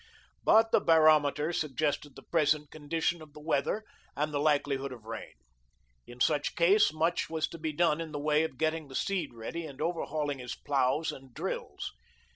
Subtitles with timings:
[0.43, 3.83] But the barometer suggested the present condition of the weather
[4.15, 5.35] and the likelihood of rain.
[6.07, 9.31] In such case, much was to be done in the way of getting the seed
[9.31, 11.93] ready and overhauling his ploughs and drills.